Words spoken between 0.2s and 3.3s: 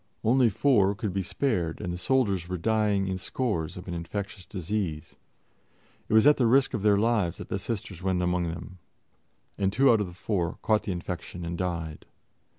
Only four could be spared, and the soldiers were dying in